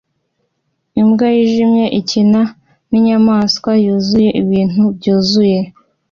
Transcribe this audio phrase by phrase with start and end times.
[1.01, 2.41] Imbwa yijimye ikina
[2.89, 5.59] ninyamaswa yuzuye ibintu byuzuye